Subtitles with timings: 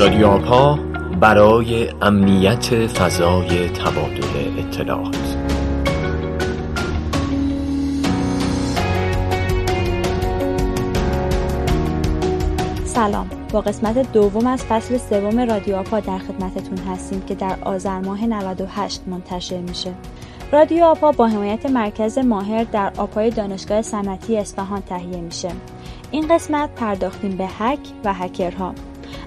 [0.00, 0.78] رادیو آپا
[1.20, 5.16] برای امنیت فضای تبادل اطلاعات.
[12.84, 13.30] سلام.
[13.52, 18.26] با قسمت دوم از فصل سوم رادیو آپا در خدمتتون هستیم که در آذر ماه
[18.26, 19.94] 98 منتشر میشه.
[20.52, 25.50] رادیو آپا با حمایت مرکز ماهر در آپای دانشگاه صنعتی اصفهان تهیه میشه.
[26.10, 28.74] این قسمت پرداختیم به هک و هکرها.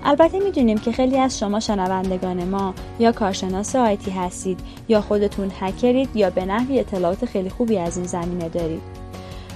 [0.04, 6.09] البته می‌دونیم که خیلی از شما شنوندگان ما یا کارشناس آیتی هستید یا خودتون هکرید
[6.16, 8.81] یا به نحوی اطلاعات خیلی خوبی از این زمینه دارید.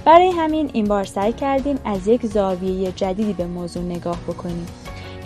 [0.04, 4.66] برای همین این بار سعی کردیم از یک زاویه جدیدی به موضوع نگاه بکنیم.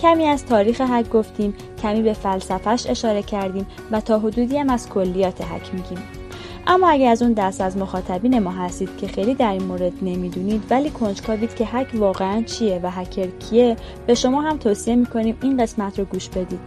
[0.02, 4.88] کمی از تاریخ هک گفتیم کمی به فلسفهش اشاره کردیم و تا حدودی هم از
[4.88, 6.21] کلیات هک میگیم.
[6.66, 10.62] اما اگر از اون دست از مخاطبین ما هستید که خیلی در این مورد نمی‌دونید
[10.70, 13.76] ولی کنجکاوید که هک واقعا چیه و هکر کیه
[14.06, 16.60] به شما هم توصیه می‌کنیم این قسمت رو گوش بدید.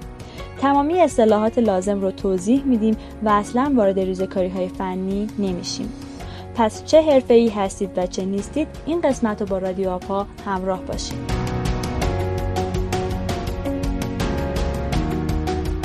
[0.62, 5.94] تمامی اصطلاحات لازم رو توضیح میدیم و اصلا وارد ریزکاری های فنی نمیشیم.
[6.56, 10.82] پس چه حرفه ای هستید و چه نیستید این قسمت رو با رادیو آپا همراه
[10.82, 11.45] باشید.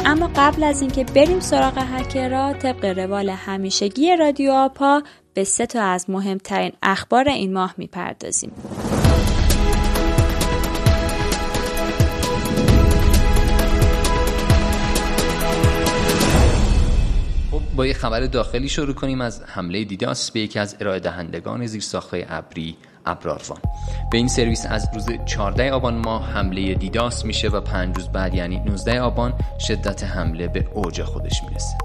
[0.07, 5.03] اما قبل از اینکه بریم سراغ هکرها طبق روال همیشگی رادیو آپا
[5.35, 8.53] به سه تا از مهمترین اخبار این ماه می‌پردازیم.
[17.81, 22.25] با یه خبر داخلی شروع کنیم از حمله دیداس به یکی از ارائه دهندگان زیرساختهای
[22.29, 23.59] ابری ابراروان
[24.11, 28.35] به این سرویس از روز 14 آبان ماه حمله دیداس میشه و پنج روز بعد
[28.35, 29.33] یعنی 19 آبان
[29.69, 31.79] شدت حمله به اوج خودش می‌رسه.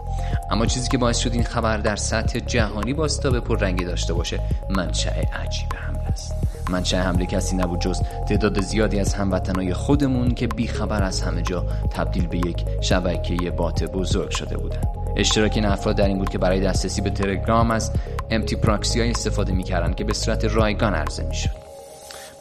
[0.51, 4.39] اما چیزی که باعث شد این خبر در سطح جهانی باستا به رنگی داشته باشه
[4.69, 6.33] منشأ عجیب حمله است.
[6.69, 11.65] منشأ حمله کسی نبود جز تعداد زیادی از هموطنای خودمون که بیخبر از همه جا
[11.91, 15.04] تبدیل به یک شبکه بات بزرگ شده بودند.
[15.15, 17.91] اشتراک این افراد در این بود که برای دسترسی به تلگرام از
[18.29, 21.65] امتی پراکسی های استفاده می‌کردن که به صورت رایگان عرضه می‌شد.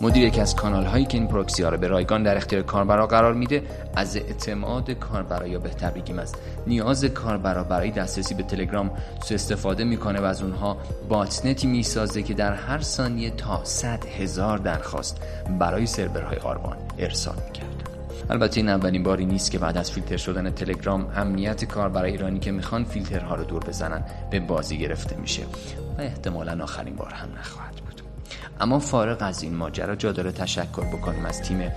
[0.00, 3.06] مدیر یکی از کانال هایی که این پروکسی ها رو به رایگان در اختیار کاربرا
[3.06, 3.62] قرار میده
[3.96, 6.34] از اعتماد کاربرا یا بهتر بگیم از
[6.66, 8.90] نیاز کاربرا برای دسترسی به تلگرام
[9.24, 10.76] سو استفاده می‌کنه و از اونها
[11.08, 15.20] باتنتی می‌سازه که در هر ثانیه تا 100 هزار درخواست
[15.58, 17.73] برای سرورهای آربان ارسال می‌کرد.
[18.30, 22.38] البته این اولین باری نیست که بعد از فیلتر شدن تلگرام امنیت کار برای ایرانی
[22.38, 25.42] که می‌خوان فیلترها رو دور بزنن به بازی گرفته میشه.
[25.98, 28.02] و احتمالا آخرین بار هم نخواهد بود.
[28.60, 31.72] اما فارغ از این ماجرا جا داره تشکر بکنیم از تیم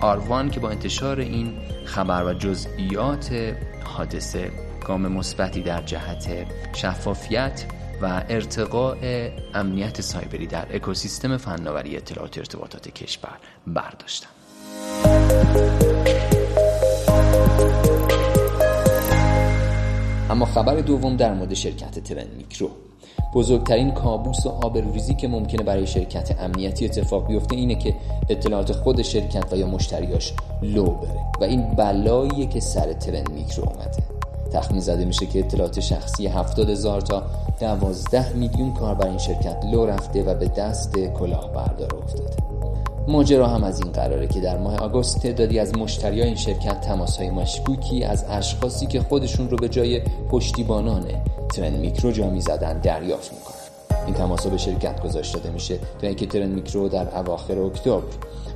[0.00, 1.52] آروان که با انتشار این
[1.84, 4.50] خبر و جزئیات حادثه
[4.84, 7.64] گام مثبتی در جهت شفافیت
[8.02, 13.36] و ارتقاء امنیت سایبری در اکوسیستم فناوری اطلاعات ارتباطات کشور
[13.66, 14.28] برداشتم.
[20.30, 22.70] اما خبر دوم در مورد شرکت ترن میکرو
[23.34, 27.94] بزرگترین کابوس و آبروریزی که ممکنه برای شرکت امنیتی اتفاق بیفته اینه که
[28.28, 30.32] اطلاعات خود شرکت و یا مشتریاش
[30.62, 34.02] لو بره و این بلاییه که سر ترن میکرو اومده.
[34.52, 37.22] تخمین زده میشه که اطلاعات شخصی 70 هزار تا
[37.60, 42.49] 12 میلیون کار برای این شرکت لو رفته و به دست کلاهبردار افتاده.
[43.10, 46.86] ماجرا هم از این قراره که در ماه آگوست تعدادی از مشتریای این شرکت
[47.18, 50.00] های مشکوکی از اشخاصی که خودشون رو به جای
[50.30, 51.04] پشتیبانان
[51.54, 54.04] ترن میکرو جا می‌زدن دریافت می‌کنن.
[54.06, 58.02] این تماس به شرکت گذاشته داده میشه تا اینکه ترن میکرو در اواخر اکتبر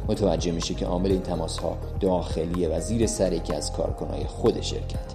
[0.09, 4.61] متوجه میشه که عامل این تماس ها داخلیه و زیر سر یکی از کارکنای خود
[4.61, 5.15] شرکت.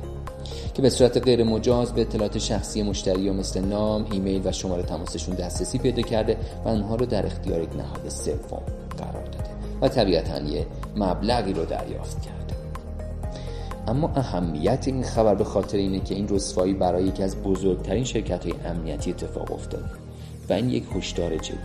[0.74, 4.84] که به صورت غیر مجاز به اطلاعات شخصی مشتری و مثل نام، ایمیل و شماره
[4.84, 9.50] تماسشون دسترسی پیدا کرده و آنها رو در اختیار یک نهاد سوم قرار داده
[9.82, 12.40] و طبیعتا یه مبلغی رو دریافت کرده.
[13.88, 18.46] اما اهمیت این خبر به خاطر اینه که این رسوایی برای یکی از بزرگترین شرکت
[18.46, 19.90] های امنیتی اتفاق افتاده
[20.50, 21.60] و این یک هشدار جدیه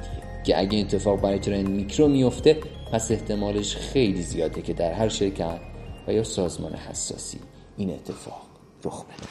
[0.45, 2.57] که اگه اتفاق برای ترن میکرو میفته
[2.93, 5.61] پس احتمالش خیلی زیاده که در هر شرکت
[6.09, 7.39] و یا سازمان حساسی
[7.77, 8.43] این اتفاق
[8.85, 9.25] رخ بده.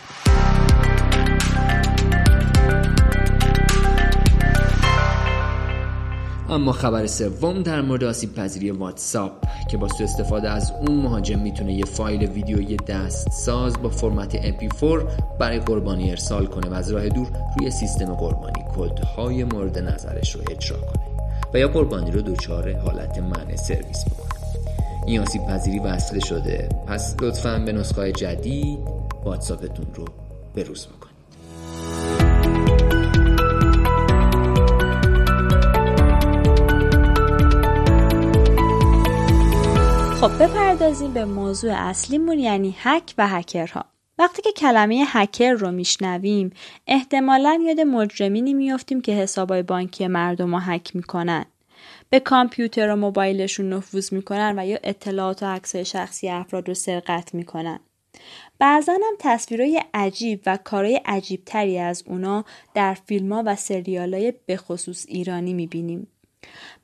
[6.50, 9.32] اما خبر سوم در مورد آسیب پذیری واتساپ
[9.72, 14.38] که با سو استفاده از اون مهاجم می‌تونه یه فایل ویدیویی دست ساز با فرمت
[14.38, 15.04] MP4
[15.40, 17.28] برای قربانی ارسال کنه و از راه دور
[17.60, 21.04] روی سیستم قربانی کدهای مورد نظرش رو اجرا کنه
[21.54, 24.34] و یا قربانی رو دچار حالت منع سرویس بکنه.
[25.08, 26.70] این آسیب پذیری وصله شده.
[26.88, 28.80] پس لطفا به نسخه جدید
[29.24, 30.06] واتساپتون رو
[30.56, 31.13] بروز بکنید.
[40.24, 43.86] خب بپردازیم به موضوع اصلیمون یعنی هک و هکرها.
[44.20, 46.52] وقتی که کلمه هکر رو میشنویم
[46.88, 51.46] احتمالا یاد مجرمینی میافتیم که حسابای بانکی مردم رو هک می‌کنن.
[52.10, 57.34] به کامپیوتر و موبایلشون نفوذ می‌کنن و یا اطلاعات و عکسای شخصی افراد رو سرقت
[57.34, 57.80] می‌کنن.
[58.60, 64.14] بعضا هم تصویرهای عجیب و کارهای عجیب تری از اونا در فیلم ها و سریال
[64.14, 66.08] های به خصوص ایرانی می‌بینیم.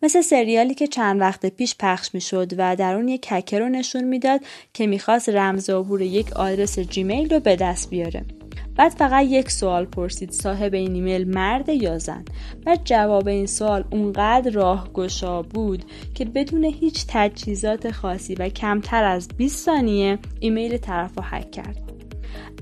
[0.02, 4.04] مثل سریالی که چند وقت پیش پخش می‌شد و در اون یک هکر رو نشون
[4.04, 4.42] می‌داد
[4.74, 8.26] که می‌خواست رمز عبور یک آدرس جیمیل رو به دست بیاره.
[8.80, 12.26] بعد فقط یک سوال پرسید صاحب این ایمیل مرد یا زن
[12.66, 15.86] بعد جواب این سوال اونقدر راهگشا بود
[16.16, 21.89] که بدون هیچ تجهیزات خاصی و کمتر از 20 ثانیه ایمیل طرف رو حک کرد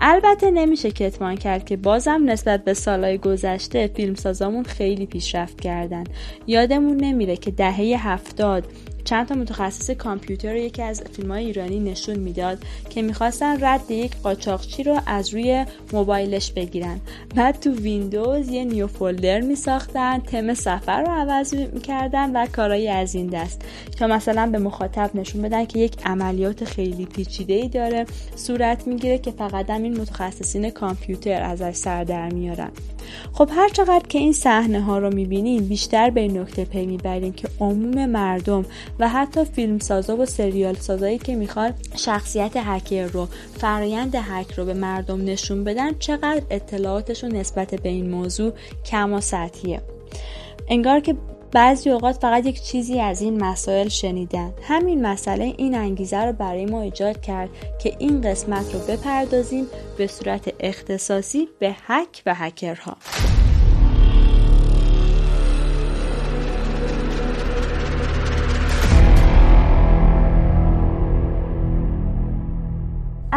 [0.02, 6.04] البته نمیشه کتمان کرد که بازم نسبت به سالهای گذشته فیلمسازامون خیلی پیشرفت کردن.
[6.48, 8.64] یادمون نمیره که دهه هفتاد
[9.08, 12.58] چند تا متخصص کامپیوتر رو یکی از فیلم های ایرانی نشون می‌داد
[12.90, 17.00] که می‌خواستن رد یک قاچاقچی رو از روی موبایلش بگیرن.
[17.36, 23.16] بعد تو ویندوز یه new folder میساختن تم سفر رو عوض می‌کردن و کارایی از
[23.16, 23.62] این دست.
[24.00, 28.06] تا مثلا به مخاطب نشون بدن که یک عملیات خیلی پیچیده ای داره
[28.36, 32.72] صورت می‌گیره که فقط این متخصصین کامپیوتر ازش سر در میارن.
[33.34, 37.34] خب هر چقدر که این صحنه ها رو می‌بینیم بیشتر به این نکته پی می‌بریم
[37.34, 38.66] که عموم مردم
[39.00, 43.28] و حتی فیلم سازا و سریال سازایی که می‌خوان شخصیت هکر رو
[43.58, 48.54] فرایند هک رو به مردم نشون بدن چقدر اطلاعاتشون نسبت به این موضوع
[48.86, 49.82] کم و سطحیه.
[50.70, 51.16] انگار که
[51.52, 54.54] بعضی اوقات فقط یک چیزی از این مسائل شنیدن.
[54.64, 57.50] همین مسئله این انگیزه رو برای ما ایجاد کرد
[57.80, 59.68] که این قسمت رو بپردازیم
[59.98, 62.98] به صورت اختصاصی به هک و هکرها.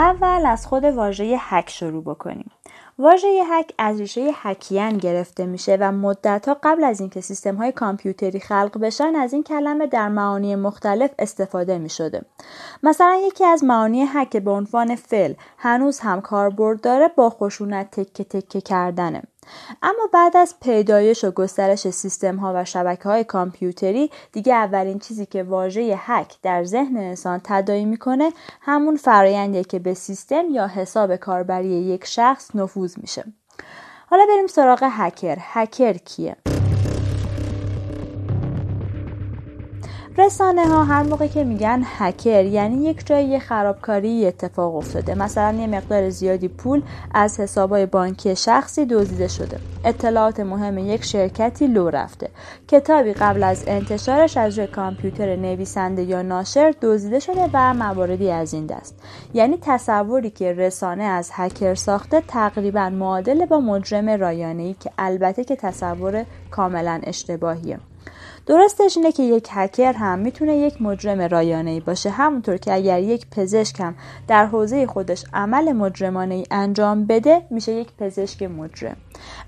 [0.01, 2.51] اول از خود واژه هک شروع بکنیم
[2.99, 8.41] واژه هک از ریشه هکیان گرفته میشه و مدتها قبل از اینکه سیستم های کامپیوتری
[8.41, 12.23] خلق بشن از این کلمه در معانی مختلف استفاده می شده.
[12.83, 18.25] مثلا یکی از معانی هک به عنوان فعل هنوز هم کاربرد داره با خشونت تکه
[18.25, 19.23] تکه کردنه.
[19.83, 25.27] اما بعد از پیدایش و گسترش سیستم ها و شبکه های کامپیوتری دیگه اولین چیزی
[25.27, 31.17] که واژه هک در ذهن انسان تدایی می‌کنه همون فرایندیه که به سیستم یا حساب
[31.17, 33.25] کاربری یک شخص نفوذ میشه.
[34.07, 35.37] حالا بریم سراغ هکر.
[35.41, 36.37] هکر کیه؟
[40.19, 45.15] رسانه ها هر موقع که میگن هکر یعنی یک جایی خرابکاری اتفاق افتاده.
[45.15, 46.83] مثلا یه مقدار زیادی پول
[47.15, 49.59] از حسابای بانکی شخصی دزدیده شده.
[49.85, 52.29] اطلاعات مهم یک شرکتی لو رفته.
[52.69, 58.55] کتابی قبل از انتشارش از روی کامپیوتر نویسنده یا ناشر دزدیده شده و مواردی از
[58.55, 59.03] این دست.
[59.35, 65.57] یعنی تصوری که رسانه از هکر ساخته تقریبا معادل با مجرم رایانه‌ای که البته که
[65.57, 67.79] تصور کاملا اشتباهیه.
[68.51, 72.11] درستش اینه که یک هکر هم می‌تونه یک مجرم رایانه ای باشه.
[72.11, 73.95] همونطور که اگر یک پزشک هم
[74.29, 78.97] در حوزه خودش عمل مجرمانه ای انجام بده میشه یک پزشک مجرم.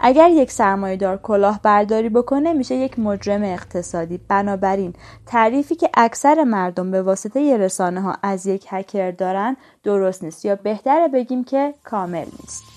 [0.00, 4.20] اگر یک سرمایه دار کلاه برداری بکنه میشه یک مجرم اقتصادی.
[4.28, 4.94] بنابراین
[5.26, 10.44] تعریفی که اکثر مردم به واسطه ی رسانه ها از یک هکر دارن درست نیست.
[10.44, 12.71] یا بهتره بگیم که کامل نیست.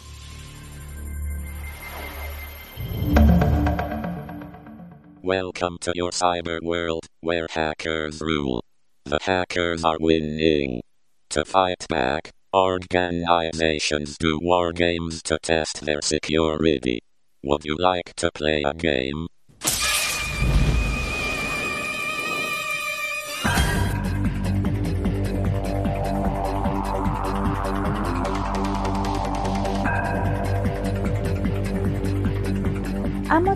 [5.25, 8.63] Welcome to your cyber world, where hackers rule.
[9.05, 10.83] The hackers are winning.
[11.31, 16.99] To fight back, organizations do war games to test their security.
[17.43, 19.25] Would you like to play a game?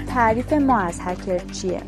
[0.10, 1.82] تعریف ما از هکر چیه؟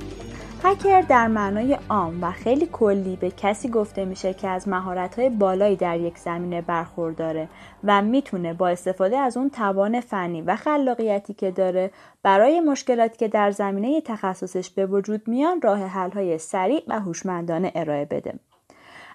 [0.64, 5.76] هکر در معنای عام و خیلی کلی به کسی گفته میشه که از مهارت‌های بالایی
[5.76, 7.50] در یک زمینه برخورداره
[7.84, 11.92] و می‌تونه با استفاده از اون توان فنی و خلاقیتی که داره
[12.24, 18.06] برای مشکلاتی که در زمینه تخصصش به وجود میان راه حل‌های سریع و هوشمندانه ارائه
[18.06, 18.34] بده.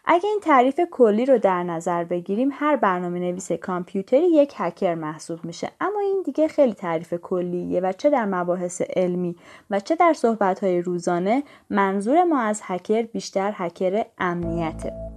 [0.08, 5.44] اگه این تعریف کلی رو در نظر بگیریم هر برنامه نویس کامپیوتری یک هکر محسوب
[5.44, 5.70] میشه.
[5.80, 9.36] اما این دیگه خیلی تعریف کلیه و چه در مباحث علمی
[9.70, 15.15] و چه در صحبتهای روزانه منظور ما از هکر بیشتر هکر امنیته.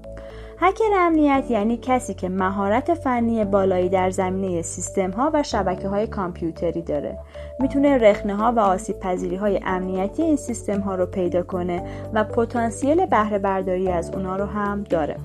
[0.61, 6.07] هکر امنیت یعنی کسی که مهارت فنی بالایی در زمینه سیستم ها و شبکه های
[6.07, 7.17] کامپیوتری داره.
[7.59, 12.23] می‌تونه رخنه ها و آسیب پذیری های امنیتی این سیستم ها رو پیدا کنه و
[12.23, 15.15] پتانسیل بهره برداری از اونا رو هم داره.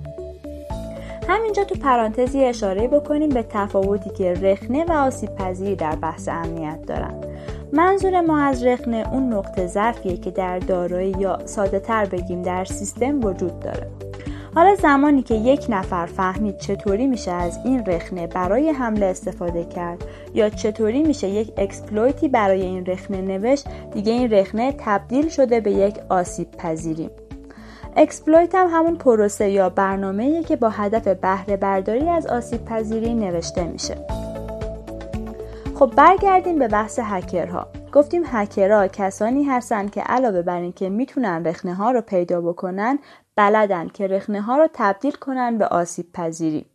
[1.28, 6.78] همینجا تو پرانتزی اشاره بکنیم به تفاوتی که رخنه و آسیب پذیری در بحث امنیت
[6.86, 7.14] دارن.
[7.72, 12.64] منظور ما از رخنه اون نقطه ضعفیه که در دارایی یا ساده تر بگیم در
[12.64, 14.03] سیستم وجود داره.
[14.54, 20.04] حالا زمانی که یک نفر فهمید چطوری میشه از این رخنه برای حمله استفاده کرد
[20.34, 25.60] یا چطوری میشه یک exploit ی برای این رخنه نوشت دیگه این رخنه تبدیل شده
[25.60, 27.10] به یک آسیب پذیری.
[27.96, 33.64] exploit هم همون پروسه یا برنامه‌ایه که با هدف بهره برداری از آسیب پذیری نوشته
[33.64, 33.96] میشه.
[35.74, 37.66] خب برگردیم به بحث هکرها.
[37.92, 42.98] گفتیم هکرها کسانی هستند که علاوه بر اینکه می‌تونن رخنه ها رو پیدا بکنن
[43.36, 46.66] بلدن که رخنه ها رو تبدیل کنن به آسیب پذیری.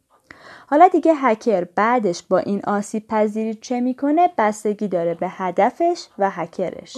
[0.68, 6.30] حالا دیگه هکر بعدش با این آسیب پذیری چه می‌کنه؟ بستگی داره به هدفش و
[6.30, 6.98] هکرش.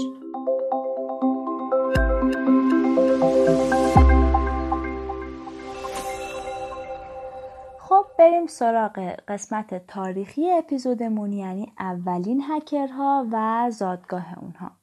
[7.79, 14.80] خب بریم سراغ قسمت تاریخی اپیزودمون یعنی اولین هکرها و زادگاه اونها.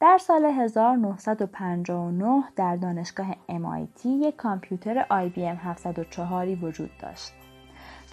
[0.00, 7.32] در سال 1959 در دانشگاه MIT یک کامپیوتر IBM 704 وجود داشت.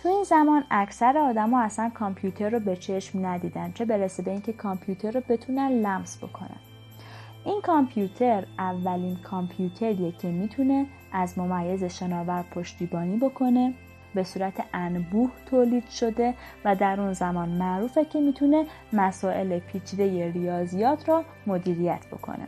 [0.01, 4.53] تو این زمان اکثر آدما اصلا کامپیوتر رو به چشم ندیدن چه برسه به اینکه
[4.53, 6.59] کامپیوتر رو بتونن لمس بکنن.
[7.45, 13.73] این کامپیوتر اولین کامپیوتریه که می‌تونه از ممیز شناور پشتیبانی بکنه
[14.15, 16.33] به صورت انبوه تولید شده
[16.65, 22.47] و در اون زمان معروفه که می‌تونه مسائل پیچیده ریاضیات را مدیریت بکنه.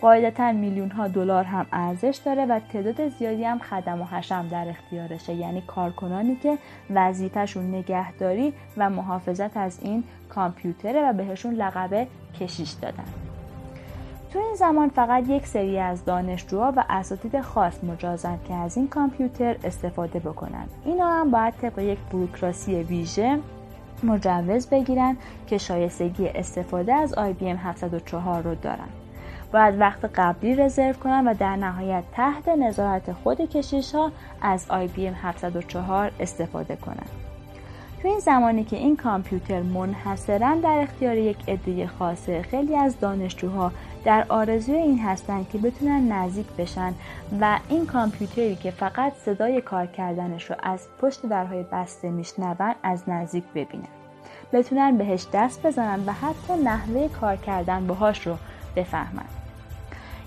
[0.00, 4.68] قاعدتا میلیون ها دلار هم ارزش داره و تعداد زیادی هم خدم و حشم در
[4.68, 6.58] اختیارشه یعنی کارکنانی که
[6.90, 12.06] وظیفهشون نگهداری و محافظت از این کامپیوتره و بهشون لقب
[12.40, 13.23] کشیش دادن.
[14.34, 18.88] تو این زمان فقط یک سری از دانشجوها و اساتید خاص مجازن که از این
[18.88, 20.70] کامپیوتر استفاده بکنند.
[20.84, 23.38] اینا هم باید طبق یک بروکراسی ویژه
[24.02, 28.88] مجوز بگیرن که شایستگی استفاده از IBM 704 رو دارن.
[29.52, 34.12] باید وقت قبلی رزرو کنن و در نهایت تحت نظارت خود کشیش ها
[34.42, 37.10] از IBM 704 استفاده کنند.
[38.02, 43.72] تو این زمانی که این کامپیوتر منحصرا در اختیار یک عده خاصه خیلی از دانشجوها
[44.04, 46.94] در آرزوی این هستند که بتونن نزدیک بشن
[47.40, 53.08] و این کامپیوتری که فقط صدای کار کردنش رو از پشت درهای بسته میشنون از
[53.08, 53.88] نزدیک ببینن.
[54.52, 58.36] بتونن بهش دست بزنن و حتی نحوه کار کردن باهاش رو
[58.76, 59.24] بفهمن.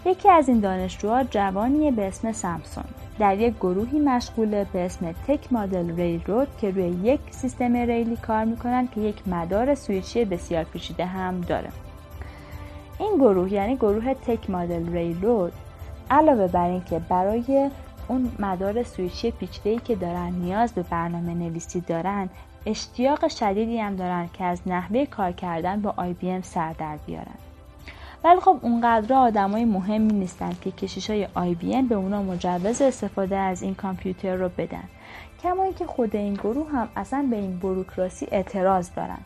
[0.05, 2.83] یکی از این دانشجوها جوانیه به اسم سامسون.
[3.19, 8.15] در یک گروهی مشغوله به اسم تک مدل ریل رود که روی یک سیستم ریلی
[8.15, 11.69] کار می‌کنن که یک مدار سویچی بسیار پیچیده هم داره.
[12.99, 15.53] این گروه یعنی گروه تک مدل ریل رود
[16.11, 17.69] علاوه بر اینکه برای
[18.07, 22.29] اون مدار سویچی پیچیده که دارن نیاز به برنامه نویسی دارن
[22.65, 27.35] اشتیاق شدیدی هم دارن که از نحوه کار کردن با IBM سر در بیارن.
[28.23, 33.61] ولی خب اونقدر آدمای مهمی نیستن که کشیش های IBM به اونا مجوز استفاده از
[33.61, 34.83] این کامپیوتر رو بدن.
[35.43, 39.19] کما اینکه خود این گروه هم اصلا به این بروکراسی اعتراض دارن.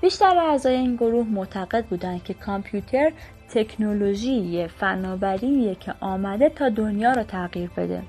[0.00, 3.12] بیشتر اعضای این گروه معتقد بودند که کامپیوتر
[3.54, 8.02] تکنولوژی فناوریه که آمده تا دنیا رو تغییر بده.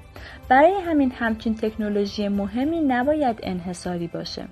[0.49, 4.45] برای همین همچین تکنولوژی مهمی نباید انحصاری باشه.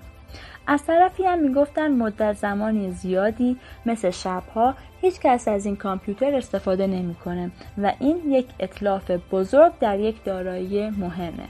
[0.66, 3.56] از طرفی هم می‌گفتن مدت زمانی زیادی
[3.86, 9.98] مثل شبها هیچ کس از این کامپیوتر استفاده نمی‌کنه و این یک اطلاف بزرگ در
[9.98, 11.48] یک دارایی مهمه.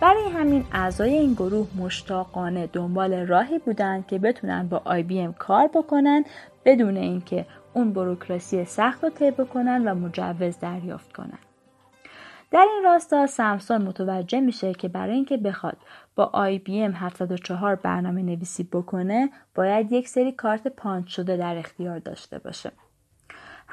[0.00, 6.24] برای همین اعضای این گروه مشتاقانه دنبال راهی بودند که بتونن با آی کار بکنن
[6.64, 11.38] بدون اینکه اون بروکراسی سخت رو طی بکنن و مجوز دریافت کنن.
[12.50, 15.76] در این راستا سامسون متوجه میشه که برای اینکه بخواد
[16.16, 22.38] با IBM 704 برنامه نویسی بکنه باید یک سری کارت پانچ شده در اختیار داشته
[22.38, 22.72] باشه.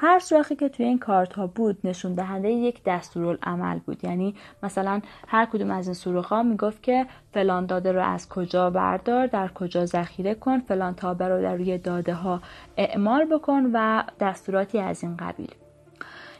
[0.04, 4.04] هر سوراخی که توی این کارت ها بود نشون دهنده یک دستورالعمل بود.
[4.04, 8.70] یعنی مثلا هر کدوم از این سوراخ ها می‌گفت که فلان داده رو از کجا
[8.70, 12.40] بردار در کجا ذخیره کن فلان تابع رو در روی داده ها
[12.76, 15.54] اعمال بکن و دستوراتی از این قبیل.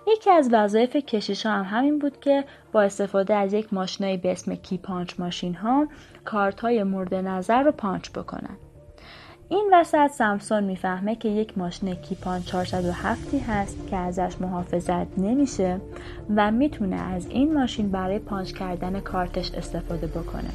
[0.06, 4.32] یکی از وظایف کشیش ها هم همین بود که با استفاده از یک ماشینایی به
[4.32, 5.86] اسم key punch machine ها
[6.24, 8.56] کارت های مورد نظر رو پانچ بکنن.
[9.52, 15.80] این وسط سامسون می‌فهمه که یک ماشین key punch 407 هست که ازش محافظت نمیشه
[16.36, 20.50] و می‌تونه از این ماشین برای پانچ کردن کارتش استفاده بکنه.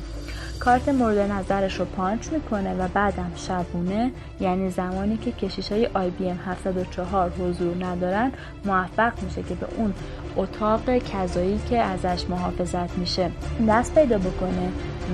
[0.59, 6.39] کارت مورد نظرش رو پانچ می‌کنه و بعدم شبونه یعنی زمانی که کشیش های ام
[6.45, 8.31] 704 حضور ندارن
[8.65, 9.93] موفق میشه که به اون
[10.37, 13.31] اتاق کذایی که ازش محافظت میشه
[13.67, 14.71] دست پیدا بکنه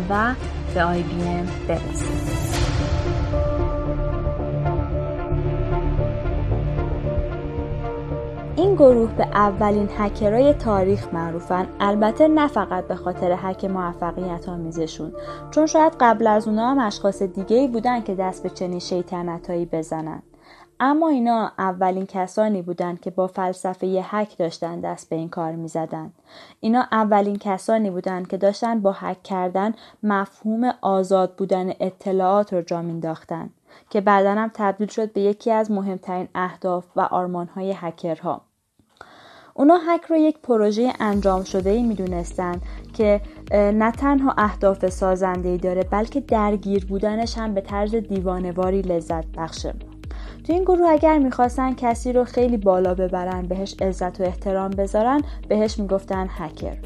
[0.09, 0.33] و
[0.73, 2.62] به آی بی ام برسه.
[8.75, 15.13] گروه به اولین هکرای تاریخ معروفن البته نه فقط به خاطر هک موفقیت آمیزشون
[15.51, 19.65] چون شاید قبل از اونا هم اشخاص دیگه ای بودن که دست به چنین شیطنتهایی
[19.65, 20.23] بزنن
[20.79, 25.67] اما اینا اولین کسانی بودند که با فلسفه هک داشتن دست به این کار می
[25.67, 26.13] زدن.
[26.59, 32.81] اینا اولین کسانی بودند که داشتن با هک کردن مفهوم آزاد بودن اطلاعات رو جا
[32.81, 33.49] مینداختن
[33.89, 38.41] که بعدا هم تبدیل شد به یکی از مهمترین اهداف و آرمانهای هکرها.
[39.55, 42.61] اونا هک رو یک پروژه انجام شده ای می دونستن
[42.93, 49.25] که نه تنها اهداف سازنده ای داره بلکه درگیر بودنش هم به طرز دیوانواری لذت
[49.37, 49.73] بخشه.
[50.43, 55.21] تو این گروه اگر می‌خواستن کسی رو خیلی بالا ببرن بهش عزت و احترام بذارن
[55.49, 56.77] بهش می‌گفتن هکر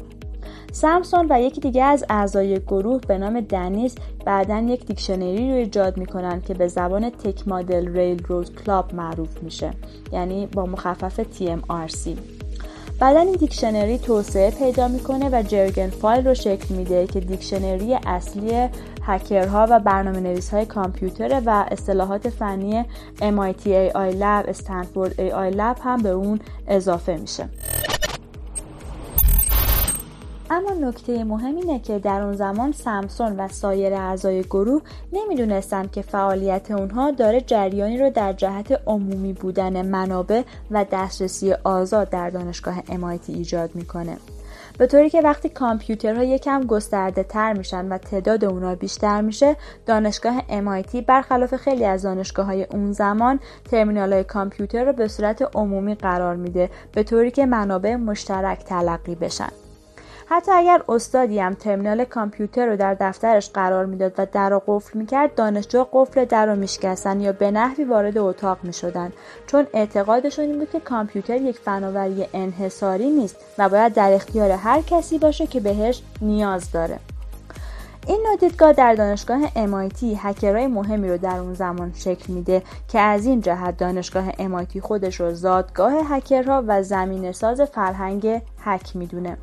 [0.72, 3.94] سامسون و یکی دیگه از اعضای گروه به نام دنیس
[4.24, 9.42] بعدا یک دیکشنری رو ایجاد می‌کنن که به زبان تک مدل ریل روز کلاب معروف
[9.42, 9.70] میشه
[10.12, 12.08] یعنی با مخفف TMRC
[13.00, 18.68] بعدا این دیکشنری توسعه پیدا می‌کنه و جرگن فایل رو شکل میده که دیکشنری اصلی
[19.02, 22.84] هکرها و برنامه نویس های کامپیوتر و اصطلاحات فنی
[23.20, 27.48] MIT AI Lab، استنفورد AI Lab هم به اون اضافه میشه.
[30.78, 34.82] نکته مهم اینه که در اون زمان سامسون و سایر اعضای گروه
[35.12, 42.10] نمی‌دونستند که فعالیت اونها داره جریانی رو در جهت عمومی بودن منابع و دسترسی آزاد
[42.10, 44.16] در دانشگاه MIT ایجاد می‌کنه.
[44.78, 49.56] به طوری که وقتی کامپیوترها یکم گسترده تر میشن و تعداد اونا بیشتر میشه
[49.86, 55.56] دانشگاه MIT برخلاف خیلی از دانشگاه های اون زمان ترمینال های کامپیوتر رو به صورت
[55.56, 59.67] عمومی قرار میده به طوری که منابع مشترک تلقی بشن
[60.30, 64.98] حتی اگر استادی هم ترمینال کامپیوتر رو در دفترش قرار می‌داد و در رو قفل
[64.98, 69.12] می‌کرد دانشجو قفل در رو میشکستن یا به نحوی وارد اتاق می‌شدن.
[69.46, 74.82] چون اعتقادشون این بود که کامپیوتر یک فناوری انحصاری نیست و باید در اختیار هر
[74.82, 76.98] کسی باشه که بهش نیاز داره.
[78.06, 78.26] این
[78.60, 83.40] نوع در دانشگاه MIT هکرهای مهمی رو در اون زمان شکل میده که از این
[83.40, 89.36] جهت دانشگاه MIT خودش رو زادگاه هکرها و زمین ساز فرهنگ هک می‌دونه.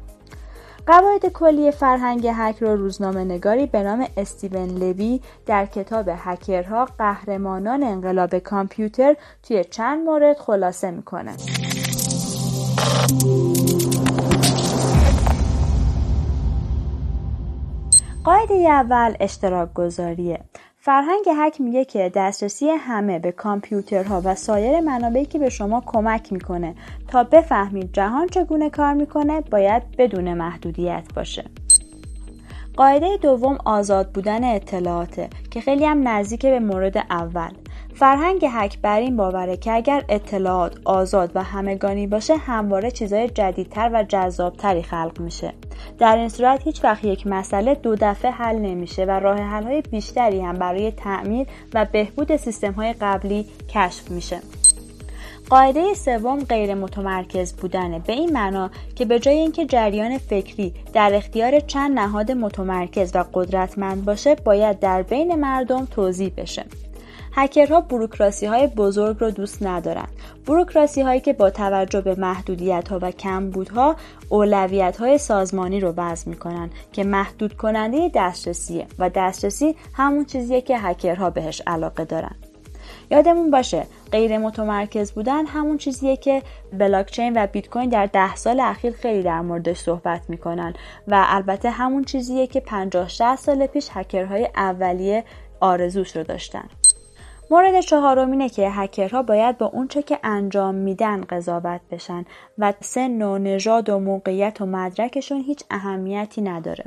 [0.88, 7.84] قواعد کلی فرهنگ هک رو روزنامه نگاری به نام استیون لوی در کتاب هکرها قهرمانان
[7.84, 11.32] انقلاب کامپیوتر توی چند مورد خلاصه می‌کنه.
[18.24, 20.40] قاعده اول اشتراک گذاریه
[20.86, 26.34] فرهنگ هک میگه که دسترسی همه به کامپیوترها و سایر منابعی که به شما کمک
[26.34, 26.76] می‌کنه
[27.08, 31.46] تا بفهمید جهان چگونه کار می‌کنه باید بدون محدودیت باشه.
[32.78, 37.52] قاعده دوم آزاد بودن اطلاعاته که خیلی هم نزدیک به مورد اول.
[37.96, 43.90] فرهنگ هک بر این باوره که اگر اطلاعات آزاد و همگانی باشه همواره چیزای جدیدتر
[43.94, 45.54] و جذابتری خلق میشه.
[46.00, 49.82] در این صورت هیچ وقت یک مسئله دو دفعه حل نمیشه و راه حل های
[49.82, 54.40] بیشتری هم برای تعمیر و بهبود سیستم های قبلی کشف میشه.
[55.50, 61.12] قاعده سوم غیر متمرکز بودنه به این معنا که به جای اینکه جریان فکری در
[61.14, 66.66] اختیار چند نهاد متمرکز و قدرتمند باشه باید در بین مردم توضیح بشه.
[67.38, 70.08] هکرها بروکراسی های بزرگ رو دوست ندارن.
[70.46, 73.96] بروکراسی هایی که با توجه به محدودیت ها و کمبودها
[74.30, 80.80] اولویت های سازمانی رو وضع می‌کنن که محدود کننده دسترسیه و دسترسی همون چیزیه که
[80.80, 82.36] هکرها بهش علاقه دارن.
[83.12, 86.44] یادمون باشه غیر متمرکز بودن همون چیزیه که
[86.74, 90.74] بلاکچین و بیت کوین در ده سال اخیر خیلی در موردش صحبت می‌کنن
[91.08, 95.24] و البته همون چیزیه که 50 60 سال پیش هکرهای اولیه
[95.60, 96.70] آرزوش رو داشتن.
[97.52, 102.26] مورد چهارم اینه که هکرها باید با اونچه که انجام میدن قضاوت بشن
[102.58, 106.86] و سن و نژاد و موقعیت و مدرکشون هیچ اهمیتی نداره.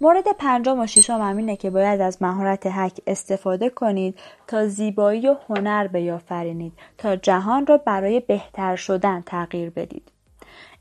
[0.00, 5.28] مورد پنجم و ششم هم اینه که باید از مهارت هک استفاده کنید تا زیبایی
[5.28, 10.12] و هنر بیافرینید تا جهان را برای بهتر شدن تغییر بدید.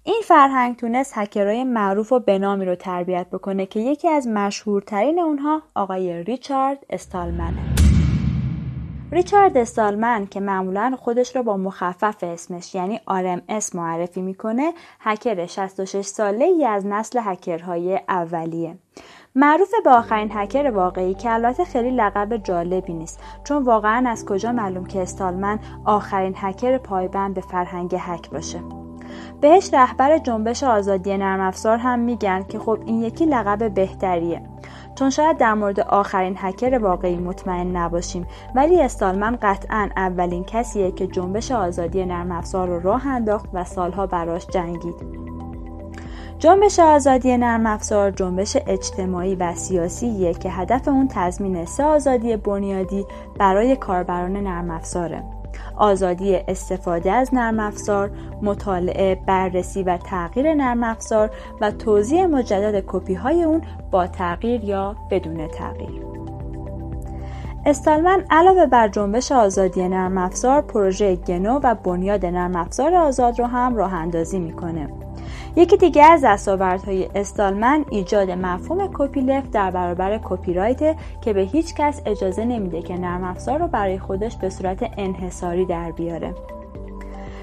[0.03, 5.61] این فرهنگ تونست هکرهای معروف و بنامی رو تربیت بکنه که یکی از مشهورترین اونها
[5.75, 7.68] آقای ریچارد استالمنه.
[9.11, 16.05] ریچارد استالمن که معمولا خودش را با مخفف اسمش یعنی RMS معرفی می‌کنه هکر 66
[16.05, 18.77] ساله ای از نسل هکرهای اولیه.
[19.35, 24.51] معروف به آخرین هکر واقعی که البته خیلی لقب جالبی نیست چون واقعا از کجا
[24.51, 28.59] معلوم که استالمن آخرین هکر پایبند به فرهنگ هک باشه؟
[29.41, 34.41] بهش رهبر جنبش آزادی نرم افزار هم میگن که خب این یکی لقب بهتریه.
[34.99, 38.27] چون شاید در مورد آخرین هکر واقعی مطمئن نباشیم.
[38.55, 44.07] ولی استالمن قطعا اولین کسیه که جنبش آزادی نرم افزار رو راه انداخت و سالها
[44.07, 44.95] براش جنگید.
[46.39, 53.05] جنبش آزادی نرم افزار جنبش اجتماعی و سیاسیه که هدف اون تضمین سه آزادی بنیادی
[53.37, 55.38] برای کاربران نرم افزاره.
[55.79, 58.11] آزادی استفاده از نرم افزار،
[58.41, 63.61] مطالعه، بررسی و تغییر نرم افزار و توزیع مجدد کپی های اون
[63.91, 66.01] با تغییر یا بدون تغییر.
[67.65, 73.45] استالمن علاوه بر جنبش آزادی نرم افزار پروژه گنو و بنیاد نرم افزار آزاد رو
[73.45, 74.89] هم راه اندازی می‌کنه.
[75.55, 81.75] یکی دیگه از دستاوردهای استالمن ایجاد مفهوم copyleft در برابر کپی رایت که به هیچ
[81.75, 86.35] کس اجازه نمیده که نرم افزار رو برای خودش به صورت انحصاری در بیاره.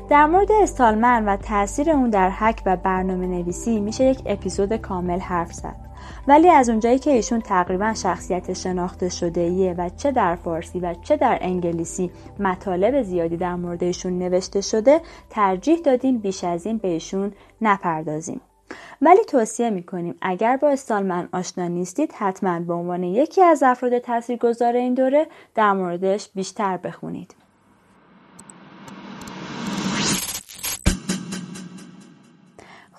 [0.09, 5.19] در مورد استالمن و تاثیر اون در حک و برنامه نویسی میشه یک اپیزود کامل
[5.19, 5.86] حرف زد.
[6.29, 10.95] ولی از اونجایی که ایشون تقریبا شخصیت شناخته شده ایه و چه در فارسی و
[10.95, 16.79] چه در انگلیسی مطالب زیادی در مورد ایشون نوشته شده ترجیح دادیم بیش از این
[16.79, 18.41] به ایشون نپردازیم.
[19.03, 24.77] ولی توصیه می‌کنیم اگر با استالمن آشنا نیستید حتما به عنوان یکی از افراد تاثیرگذار
[24.77, 27.35] این دوره در موردش بیشتر بخونید.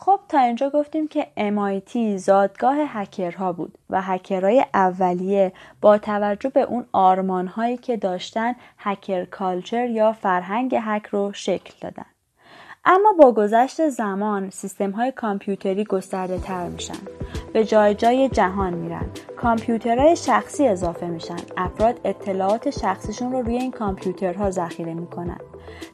[0.07, 6.61] خب تا اینجا گفتیم که MIT زادگاه هکرها بود و هکرهای اولیه با توجه به
[6.61, 12.05] اون آرمانهایی که داشتن هکر کالچر یا فرهنگ هک رو شکل دادن.
[12.85, 16.99] اما با گذشت زمان سیستم های کامپیوتری گسترده تر میشن
[17.53, 19.05] به جای جای جهان میرن
[19.37, 25.37] کامپیوترهای شخصی اضافه میشن افراد اطلاعات شخصیشون رو روی این کامپیوترها ذخیره می‌کنن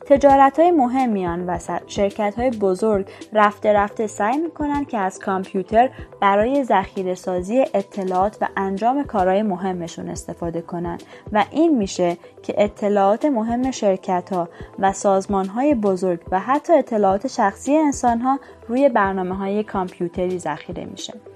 [0.06, 5.90] تجارت های مهم میان وسط شرکت های بزرگ رفته رفته سعی می‌کنن که از کامپیوتر
[6.22, 10.98] برای ذخیره سازی اطلاعات و انجام کارهای مهمشون استفاده کنن
[11.32, 17.28] و این میشه که اطلاعات مهم شرکت ها و سازمان های بزرگ و حتی اطلاعات
[17.28, 21.33] شخصی انسان ها روی برنامه های کامپیوتری ذخیره میشه.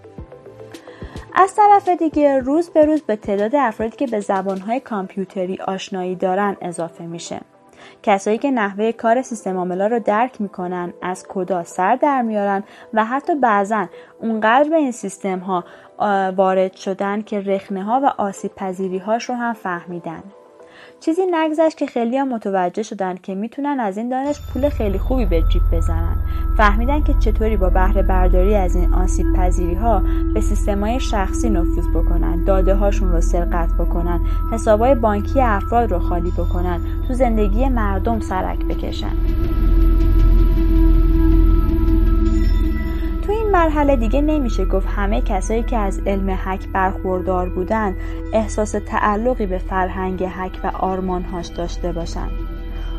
[1.39, 6.57] از طرف دیگه روز به روز به تعداد افرادی که به زبانهای کامپیوتری آشنایی دارن
[6.61, 7.39] اضافه میشه.
[8.03, 13.05] کسایی که نحوه کار سیستم عاملا رو درک می‌کنن از کدا سر در میارن و
[13.05, 13.85] حتی بعضا
[14.21, 15.63] اونقدر به این سیستم ها
[16.31, 20.23] وارد شدن که رخنه ها و آسیب پذیری هاش رو هم فهمیدن
[20.99, 25.25] چیزی نگذشت که خیلی هم متوجه شدن که می‌تونن از این دانش پول خیلی خوبی
[25.25, 26.17] به جیب بزنن.
[26.57, 31.49] فهمیدن که چطوری با بهره برداری از این آسیب پذیری ها به سیستم های شخصی
[31.49, 37.69] نفوذ بکنن داده هاشون رو سرقت بکنن حسابای بانکی افراد رو خالی بکنن تو زندگی
[37.69, 39.13] مردم سرک بکشن.
[43.47, 47.95] این مرحله دیگه نمیشه گفت همه کسایی که از علم حک برخوردار بودن
[48.33, 52.27] احساس تعلقی به فرهنگ حک و آرمانهاش داشته باشن.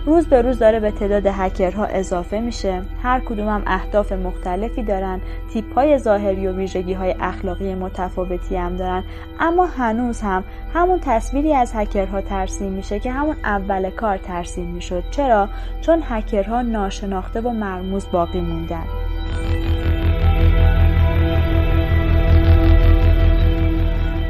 [0.06, 2.82] روز به روز داره به تعداد هکرها اضافه میشه.
[3.02, 5.20] هر کدوم هم اهداف مختلفی دارن
[5.52, 9.04] تیپ های ظاهری و ویژگی های اخلاقی متفاوتی هم دارن.
[9.40, 15.04] اما هنوز هم همون تصویری از هکرها ترسیم میشه که همون اول کار ترسیم می‌شد.
[15.10, 15.48] چرا؟
[15.80, 19.07] چون هکرها ناشناخته و مرموز باقی موندن.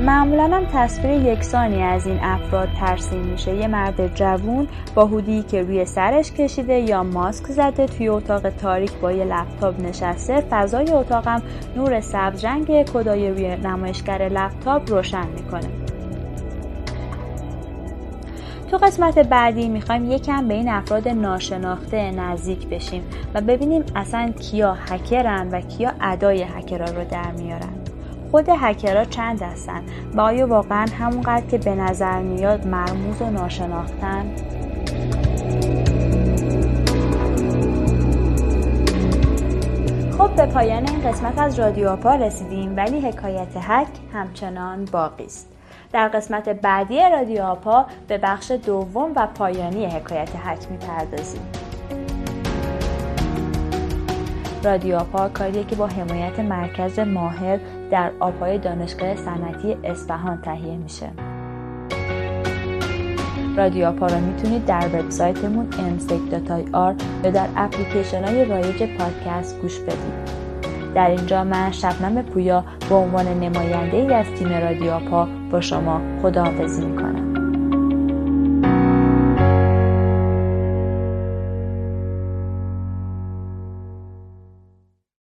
[0.08, 3.54] معمولا هم تصویر یکسانی از این افراد ترسیم میشه.
[3.54, 8.92] یه مرد جوون با هودی که روی سرش کشیده یا ماسک زده توی اتاق تاریک
[8.92, 10.40] با یه لپتاپ نشسته.
[10.50, 11.42] فضای اتاقم
[11.76, 15.68] نور سبز رنگ کدای روی نمایشگر لپتاپ روشن می‌کنه.
[18.70, 23.02] تو قسمت بعدی می‌خوایم یکم به این افراد ناشناخته نزدیک بشیم
[23.34, 27.77] و ببینیم اصلا کیا هکرن و کیا ادای هکرها رو در میارن.
[28.30, 29.82] خود هکرها چند هستن؟
[30.14, 34.34] و آیا واقعا همونقدر که به نظر میاد مرموز و ناشناختن؟
[40.18, 45.48] خب به پایان این قسمت از رادیو آپا رسیدیم ولی حکایت هک همچنان باقی است.
[45.92, 51.42] در قسمت بعدی رادیو آپا به بخش دوم و پایانی حکایت هک می‌پردازیم.
[54.64, 57.58] رادیو آپا کاریه که با حمایت مرکز ماهر
[57.90, 61.10] در آپای دانشگاه صنعتی اصفهان تهیه میشه
[63.56, 70.38] رادیو آپا را می‌تونید در وبسایتمون msec.ir یا در اپلیکیشن های رایج پادکست گوش بدید.
[70.94, 76.00] در اینجا من شبنم پویا به عنوان نماینده ای از تیم رادیو آپا با شما
[76.22, 77.27] خداحافظی می‌کنم.